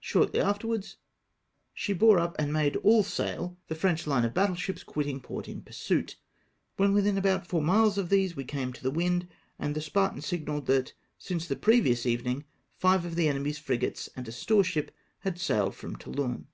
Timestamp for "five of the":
12.78-13.28